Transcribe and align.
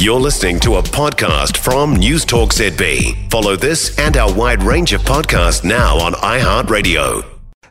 You're 0.00 0.18
listening 0.18 0.58
to 0.60 0.76
a 0.76 0.82
podcast 0.82 1.58
from 1.58 1.94
News 1.94 2.24
Talk 2.24 2.54
ZB. 2.54 3.30
Follow 3.30 3.54
this 3.54 3.98
and 3.98 4.16
our 4.16 4.32
wide 4.32 4.62
range 4.62 4.94
of 4.94 5.02
podcasts 5.02 5.62
now 5.62 5.98
on 5.98 6.14
iHeartRadio. 6.14 7.22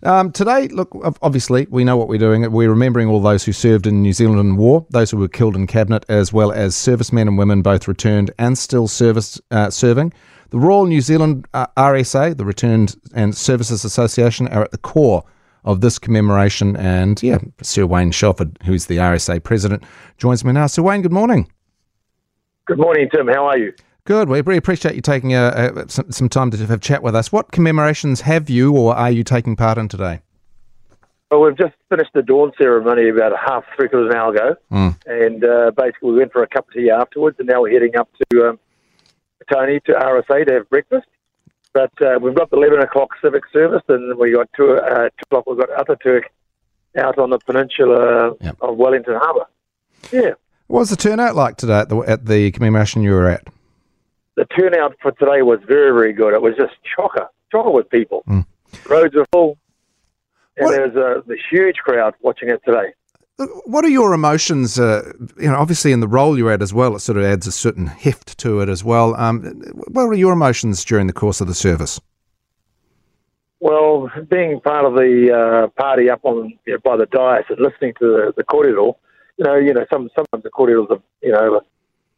Um, 0.04 0.32
today, 0.32 0.68
look, 0.68 0.96
obviously, 1.24 1.66
we 1.72 1.84
know 1.84 1.98
what 1.98 2.08
we're 2.08 2.20
doing. 2.20 2.52
We're 2.52 2.70
remembering 2.70 3.08
all 3.08 3.20
those 3.20 3.46
who 3.46 3.52
served 3.52 3.88
in 3.88 4.04
New 4.04 4.14
Zealand 4.14 4.60
War, 4.60 4.86
those 4.92 5.10
who 5.10 5.18
were 5.18 5.28
killed 5.28 5.56
in 5.56 5.66
cabinet, 5.66 6.06
as 6.08 6.32
well 6.32 6.52
as 6.52 6.76
servicemen 6.76 7.28
and 7.28 7.36
women, 7.36 7.64
both 7.64 7.88
returned 7.88 8.30
and 8.38 8.56
still 8.60 8.88
service, 8.88 9.42
uh, 9.50 9.72
serving. 9.72 10.14
The 10.52 10.60
Royal 10.60 10.86
New 10.86 11.02
Zealand 11.02 11.48
uh, 11.56 11.66
RSA, 11.78 12.38
the 12.38 12.46
Returned 12.46 12.96
and 13.16 13.36
Services 13.36 13.84
Association, 13.84 14.48
are 14.50 14.66
at 14.66 14.72
the 14.72 14.78
core 14.78 15.24
of 15.64 15.82
this 15.82 15.98
commemoration. 15.98 16.76
And 16.78 17.24
yeah, 17.24 17.40
Sir 17.64 17.88
Wayne 17.88 18.12
Shelford, 18.12 18.56
who's 18.66 18.86
the 18.86 18.98
RSA 18.98 19.44
president, 19.44 19.84
joins 20.20 20.46
me 20.46 20.52
now. 20.52 20.68
Sir 20.68 20.84
Wayne, 20.84 21.02
good 21.02 21.12
morning. 21.12 21.50
Good 22.70 22.78
morning, 22.78 23.10
Tim. 23.12 23.28
How 23.28 23.48
are 23.48 23.58
you? 23.58 23.74
Good. 24.06 24.30
We 24.30 24.42
really 24.42 24.58
appreciate 24.58 24.94
you 24.94 25.02
taking 25.02 25.34
uh, 25.34 25.74
uh, 25.76 25.88
some, 25.88 26.12
some 26.12 26.30
time 26.30 26.52
to 26.52 26.58
have 26.58 26.70
a 26.70 26.78
chat 26.78 27.02
with 27.02 27.16
us. 27.16 27.32
What 27.32 27.52
commemorations 27.52 28.22
have 28.22 28.48
you 28.48 28.78
or 28.78 28.96
are 28.96 29.10
you 29.10 29.24
taking 29.24 29.56
part 29.56 29.80
in 29.80 29.88
today? 29.88 30.22
Well, 31.32 31.42
we've 31.42 31.58
just 31.58 31.74
finished 31.90 32.12
the 32.14 32.22
dawn 32.22 32.52
ceremony 32.60 33.10
about 33.10 33.32
half, 33.44 33.64
three 33.76 33.90
quarters 33.90 34.10
of 34.10 34.12
an 34.12 34.18
hour 34.18 34.36
ago. 34.36 34.56
Mm. 34.72 34.98
And 35.08 35.44
uh, 35.44 35.72
basically, 35.76 36.12
we 36.12 36.18
went 36.20 36.32
for 36.32 36.44
a 36.44 36.48
cup 36.48 36.68
of 36.68 36.76
tea 36.76 36.92
afterwards, 36.92 37.38
and 37.40 37.48
now 37.48 37.64
we're 37.64 37.74
heading 37.74 37.98
up 37.98 38.08
to 38.32 38.50
um, 38.50 38.60
Petone 39.44 39.82
RSA 39.88 40.46
to 40.46 40.54
have 40.54 40.70
breakfast. 40.70 41.08
But 41.74 42.00
uh, 42.04 42.20
we've 42.22 42.36
got 42.36 42.52
the 42.52 42.58
11 42.58 42.82
o'clock 42.82 43.10
civic 43.20 43.46
service, 43.52 43.82
and 43.88 44.16
we 44.20 44.34
got 44.34 44.48
two, 44.56 44.74
uh, 44.74 45.10
2 45.10 45.10
o'clock, 45.32 45.48
we've 45.48 45.58
got 45.58 45.70
Ataturk 45.70 46.26
out 47.00 47.18
on 47.18 47.32
the 47.32 47.40
peninsula 47.40 48.36
yep. 48.40 48.58
of 48.62 48.78
Wellington 48.78 49.16
Harbour. 49.16 49.48
Yeah. 50.12 50.34
What 50.70 50.82
was 50.82 50.92
the 50.92 50.96
turnout 50.96 51.36
like 51.36 51.58
today 51.58 51.80
at 51.80 51.90
the, 51.90 51.98
at 52.02 52.26
the 52.28 52.52
commemoration 52.52 53.02
you 53.02 53.14
were 53.14 53.28
at? 53.28 53.44
The 54.36 54.46
turnout 54.46 54.96
for 55.02 55.12
today 55.14 55.42
was 55.42 55.60
very, 55.68 55.92
very 55.92 56.14
good. 56.14 56.36
It 56.36 56.44
was 56.44 56.54
just 56.56 56.74
chocker, 56.96 57.28
chocker 57.52 57.74
with 57.74 57.90
people. 57.90 58.24
Mm. 58.28 58.46
Roads 58.88 59.16
were 59.16 59.26
full, 59.32 59.58
and 60.58 60.66
what? 60.66 60.76
there's 60.76 60.96
a, 60.96 61.24
a 61.28 61.36
huge 61.50 61.78
crowd 61.78 62.14
watching 62.22 62.50
it 62.50 62.62
today. 62.64 62.94
What 63.66 63.84
are 63.84 63.90
your 63.90 64.14
emotions? 64.14 64.80
Uh, 64.80 65.12
you 65.40 65.50
know, 65.50 65.56
obviously 65.56 65.92
in 65.92 66.02
the 66.02 66.08
role 66.08 66.38
you're 66.38 66.52
at 66.52 66.62
as 66.62 66.72
well, 66.72 66.96
it 66.96 67.00
sort 67.00 67.18
of 67.18 67.24
adds 67.24 67.48
a 67.48 67.52
certain 67.52 67.88
heft 67.88 68.38
to 68.38 68.60
it 68.62 68.70
as 68.70 68.84
well. 68.84 69.16
Um, 69.16 69.42
what 69.88 70.06
were 70.06 70.14
your 70.14 70.34
emotions 70.34 70.86
during 70.86 71.08
the 71.08 71.14
course 71.14 71.42
of 71.42 71.48
the 71.48 71.56
service? 71.56 72.00
Well, 73.60 74.12
being 74.30 74.62
part 74.62 74.86
of 74.86 74.94
the 74.94 75.34
uh, 75.34 75.82
party 75.82 76.12
up 76.12 76.20
on 76.24 76.54
you 76.68 76.74
know, 76.74 76.80
by 76.84 76.96
the 76.96 77.08
dais 77.08 77.46
and 77.50 77.60
listening 77.60 77.96
to 78.00 78.06
the, 78.06 78.34
the 78.38 78.44
you 78.44 78.96
know, 79.46 79.56
you 79.56 79.74
know, 79.74 79.86
some 79.92 80.10
sometimes 80.16 80.44
the 80.44 80.50
kōreros 80.50 80.92
are, 80.92 81.02
you 81.22 81.32
know, 81.32 81.62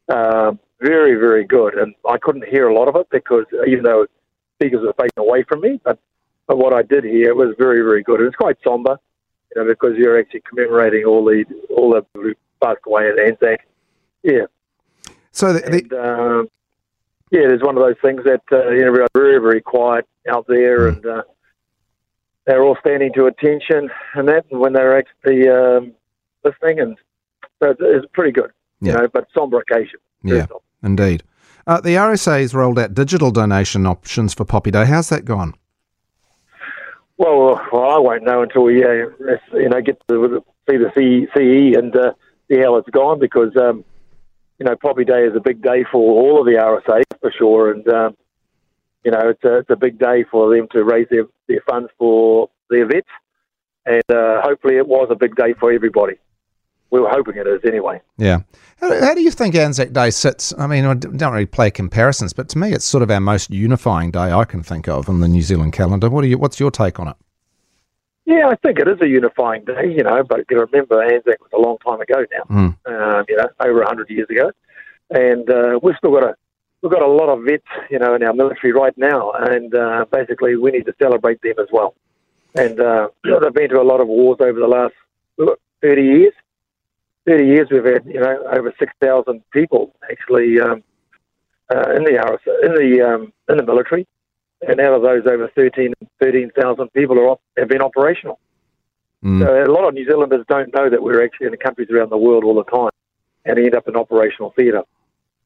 uh, 0.10 0.52
very, 0.80 1.16
very 1.16 1.46
good, 1.46 1.76
and 1.76 1.94
I 2.10 2.18
couldn't 2.18 2.48
hear 2.48 2.68
a 2.68 2.74
lot 2.74 2.88
of 2.88 2.96
it 2.96 3.08
because 3.12 3.46
even 3.68 3.84
though 3.84 4.08
speakers 4.56 4.82
were 4.82 4.94
facing 4.94 5.20
away 5.20 5.44
from 5.44 5.62
me, 5.62 5.80
but, 5.84 6.00
but 6.48 6.58
what 6.58 6.74
I 6.74 6.82
did 6.82 7.04
hear 7.04 7.36
was 7.36 7.56
very, 7.58 7.82
very 7.82 8.04
good. 8.04 8.20
It 8.20 8.26
was 8.26 8.36
quite 8.36 8.58
somber, 8.64 8.98
you 9.56 9.62
know, 9.62 9.68
because 9.68 9.98
you're 9.98 10.20
actually 10.20 10.42
commemorating 10.42 11.06
all 11.06 11.24
the 11.24 11.46
all 11.76 11.92
the 11.92 12.06
who 12.14 12.34
passed 12.62 12.80
away 12.86 13.10
at 13.10 13.20
Anzac. 13.20 13.68
Yeah. 14.24 14.46
So 15.32 15.54
the, 15.54 15.60
the... 15.60 15.78
And, 15.78 15.94
uh, 15.94 16.44
yeah, 17.32 17.48
there's 17.48 17.62
one 17.62 17.78
of 17.78 17.84
those 17.84 17.96
things 18.02 18.24
that 18.26 18.42
uh, 18.52 18.70
you 18.70 18.86
know, 18.86 19.08
very, 19.14 19.40
very 19.40 19.62
quiet 19.62 20.06
out 20.30 20.46
there, 20.48 20.80
mm. 20.80 20.96
and 20.96 21.06
uh, 21.06 21.24
they're 22.46 22.64
all 22.64 22.78
standing 22.80 23.14
to 23.14 23.28
attention 23.28 23.90
and 24.16 24.28
that, 24.28 24.46
and 24.52 24.60
when 24.60 24.74
they're 24.74 24.98
actually 24.98 25.48
um, 25.48 25.94
listening, 26.44 26.80
and 26.80 26.98
so 27.62 27.72
it's, 27.72 27.80
it's 27.82 28.06
pretty 28.14 28.32
good, 28.32 28.52
yeah. 28.80 28.94
you 28.94 28.98
know, 29.00 29.08
but 29.08 29.28
somber 29.38 29.60
occasion. 29.60 30.00
Yeah, 30.24 30.48
somber. 30.48 30.56
indeed. 30.84 31.24
Uh, 31.68 31.80
the 31.80 31.96
RSA 31.96 32.42
has 32.42 32.54
rolled 32.54 32.80
out 32.80 32.94
digital 32.94 33.32
donation 33.32 33.86
options 33.86 34.34
for 34.34 34.46
Poppy 34.46 34.72
Day. 34.72 34.86
How's 34.86 35.10
that 35.10 35.26
gone? 35.26 35.54
Well, 37.18 37.62
well 37.72 37.92
I 37.92 37.98
won't 38.00 38.24
know 38.24 38.42
until 38.42 38.64
we, 38.64 38.84
uh, 38.84 39.08
you 39.54 39.70
know, 39.70 39.82
get 39.82 40.02
to 40.08 40.44
see 40.70 40.78
the 40.78 40.92
CE 41.36 41.78
and 41.78 41.96
uh, 41.96 42.14
see 42.50 42.58
how 42.58 42.78
it's 42.78 42.90
gone 42.90 43.20
because, 43.20 43.56
um, 43.58 43.86
you 44.60 44.66
know, 44.66 44.76
Poppy 44.76 45.06
Day 45.06 45.26
is 45.26 45.36
a 45.36 45.40
big 45.40 45.62
day 45.62 45.86
for 45.92 46.00
all 46.00 46.40
of 46.40 46.46
the 46.46 46.54
RSA 46.54 47.04
for 47.20 47.32
sure, 47.32 47.72
and 47.72 47.88
um, 47.88 48.18
you 49.04 49.12
know, 49.12 49.22
it's 49.30 49.44
a, 49.44 49.58
it's 49.60 49.70
a 49.70 49.76
big 49.76 50.00
day 50.00 50.24
for 50.30 50.56
them 50.56 50.68
to 50.72 50.84
raise 50.84 51.08
their, 51.10 51.26
their 51.48 51.62
funds 51.68 51.90
for 51.98 52.50
their 52.70 52.86
vets, 52.88 53.08
and 53.86 54.04
uh, 54.10 54.42
hopefully 54.44 54.78
it 54.78 54.88
was 54.88 55.08
a 55.12 55.16
big 55.16 55.36
day 55.36 55.54
for 55.60 55.72
everybody. 55.72 56.14
We 56.92 57.00
were 57.00 57.10
hoping 57.10 57.38
it 57.38 57.48
is 57.48 57.62
anyway. 57.66 58.02
Yeah. 58.18 58.42
How, 58.80 59.00
how, 59.00 59.14
do 59.14 59.22
you 59.22 59.32
think 59.32 59.56
Anzac 59.56 59.94
Day 59.94 60.10
sits? 60.10 60.54
I 60.58 60.68
mean, 60.68 60.86
I 60.86 60.94
don't 60.94 61.32
really 61.32 61.46
play 61.46 61.72
comparisons, 61.72 62.34
but 62.34 62.50
to 62.50 62.58
me, 62.58 62.74
it's 62.74 62.86
sort 62.86 63.02
of 63.02 63.10
our 63.10 63.22
most 63.22 63.50
unifying 63.50 64.12
day 64.12 64.32
I 64.32 64.44
can 64.44 64.62
think 64.62 64.88
of 64.88 65.08
in 65.08 65.22
the 65.22 65.28
New 65.28 65.42
Zealand 65.42 65.74
calendar. 65.74 66.10
What 66.10 66.24
are 66.24 66.28
you? 66.28 66.38
What's 66.38 66.60
your 66.60 66.72
take 66.72 67.00
on 67.00 67.08
it? 67.08 67.16
Yeah, 68.26 68.48
I 68.48 68.56
think 68.56 68.80
it 68.80 68.88
is 68.88 69.00
a 69.02 69.08
unifying 69.08 69.66
day, 69.66 69.94
you 69.96 70.04
know, 70.04 70.24
but 70.24 70.46
you 70.50 70.60
remember 70.60 71.02
Anzac 71.02 71.40
was 71.42 71.52
a 71.54 71.58
long 71.58 71.78
time 71.80 72.02
ago 72.02 72.26
now, 72.32 72.44
mm. 72.50 72.78
um, 72.86 73.26
you 73.28 73.36
know, 73.36 73.48
over 73.60 73.80
100 73.80 74.10
years 74.10 74.30
ago. 74.30 74.52
And 75.10 75.50
uh, 75.50 75.80
we've 75.82 75.96
still 75.98 76.12
got 76.12 76.24
a 76.24 76.36
we've 76.82 76.92
got 76.92 77.02
a 77.02 77.08
lot 77.08 77.30
of 77.30 77.44
vets, 77.44 77.64
you 77.90 78.00
know, 78.00 78.16
in 78.16 78.24
our 78.24 78.34
military 78.34 78.74
right 78.74 78.98
now, 78.98 79.32
and 79.32 79.74
uh, 79.76 80.06
basically 80.12 80.56
we 80.56 80.72
need 80.72 80.86
to 80.86 80.94
celebrate 81.02 81.42
them 81.42 81.56
as 81.60 81.68
well. 81.72 81.96
And 82.56 82.80
uh, 82.80 83.10
they've 83.24 83.54
been 83.54 83.70
to 83.70 83.82
a 83.82 83.84
lot 83.84 84.02
of 84.02 84.08
wars 84.08 84.38
over 84.40 84.60
the 84.60 84.68
last 84.68 84.94
30 85.82 86.02
years. 86.02 86.34
30 87.28 87.46
years 87.46 87.68
we've 87.72 87.86
had, 87.86 88.06
you 88.06 88.20
know, 88.20 88.44
over 88.52 88.74
6,000 88.78 89.42
people 89.52 89.94
actually 90.10 90.60
um, 90.60 90.84
uh, 91.74 91.92
in 91.96 92.04
the 92.04 92.12
RSA, 92.12 92.66
in 92.66 92.74
the 92.74 93.02
um, 93.02 93.34
in 93.50 93.58
the 93.58 93.64
military, 93.64 94.08
and 94.68 94.80
out 94.80 94.94
of 94.94 95.02
those, 95.02 95.26
over 95.26 95.50
13 95.56 95.94
13,000 96.20 96.94
people 96.94 97.20
are 97.20 97.30
op- 97.30 97.42
have 97.58 97.68
been 97.68 97.82
operational. 97.82 98.40
Mm. 99.24 99.40
So 99.40 99.72
a 99.72 99.72
lot 99.72 99.88
of 99.88 99.94
New 99.94 100.06
Zealanders 100.06 100.46
don't 100.50 100.74
know 100.74 100.90
that 100.90 101.02
we're 101.02 101.24
actually 101.24 101.48
in 101.48 101.58
countries 101.58 101.90
around 101.92 102.10
the 102.10 102.18
world 102.18 102.44
all 102.44 102.56
the 102.56 102.64
time, 102.64 102.92
and 103.46 103.58
end 103.60 103.76
up 103.76 103.88
in 103.88 103.96
operational 103.96 104.52
theatre. 104.56 104.84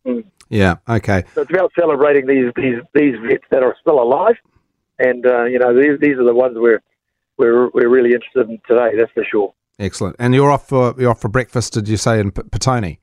Mm. 0.05 0.23
Yeah. 0.49 0.75
Okay. 0.87 1.23
So 1.33 1.41
it's 1.41 1.51
about 1.51 1.71
celebrating 1.77 2.25
these 2.27 2.51
these 2.55 2.79
these 2.93 3.15
vets 3.27 3.43
that 3.51 3.63
are 3.63 3.75
still 3.81 4.01
alive, 4.01 4.35
and 4.99 5.25
uh, 5.25 5.43
you 5.45 5.59
know 5.59 5.73
these 5.79 5.99
these 5.99 6.17
are 6.17 6.23
the 6.23 6.33
ones 6.33 6.55
we're 6.57 6.81
we're 7.37 7.69
we're 7.69 7.89
really 7.89 8.13
interested 8.13 8.49
in 8.49 8.59
today. 8.67 8.95
That's 8.97 9.11
for 9.11 9.25
sure. 9.25 9.53
Excellent. 9.77 10.15
And 10.19 10.33
you're 10.33 10.51
off 10.51 10.67
for 10.67 10.95
you're 10.97 11.11
off 11.11 11.21
for 11.21 11.29
breakfast. 11.29 11.73
Did 11.73 11.87
you 11.87 11.97
say 11.97 12.19
in 12.19 12.31
P- 12.31 12.43
Petone? 12.43 12.97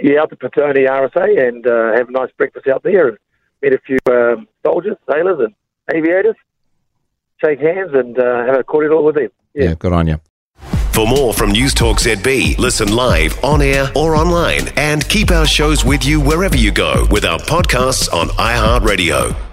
Yeah, 0.00 0.22
out 0.22 0.30
to 0.30 0.36
Petone 0.36 0.88
RSA 0.88 1.48
and 1.48 1.66
uh, 1.66 1.92
have 1.96 2.08
a 2.08 2.12
nice 2.12 2.30
breakfast 2.36 2.66
out 2.68 2.82
there 2.82 3.08
and 3.08 3.18
meet 3.62 3.72
a 3.72 3.78
few 3.78 3.98
um, 4.10 4.46
soldiers, 4.64 4.96
sailors, 5.10 5.40
and 5.40 5.54
aviators. 5.92 6.36
Shake 7.44 7.60
hands 7.60 7.90
and 7.94 8.18
uh, 8.18 8.46
have 8.46 8.60
a 8.60 8.64
cordial 8.64 9.04
with 9.04 9.16
them. 9.16 9.28
Yeah. 9.54 9.64
yeah, 9.64 9.74
good 9.74 9.92
on 9.92 10.06
you. 10.06 10.20
For 10.92 11.06
more 11.06 11.32
from 11.32 11.52
News 11.52 11.74
Talk 11.74 11.98
ZB, 11.98 12.58
listen 12.58 12.92
live, 12.92 13.38
on 13.44 13.62
air, 13.62 13.88
or 13.94 14.16
online, 14.16 14.68
and 14.76 15.08
keep 15.08 15.30
our 15.30 15.46
shows 15.46 15.84
with 15.84 16.04
you 16.04 16.20
wherever 16.20 16.56
you 16.56 16.72
go 16.72 17.06
with 17.10 17.24
our 17.24 17.38
podcasts 17.38 18.12
on 18.12 18.28
iHeartRadio. 18.30 19.47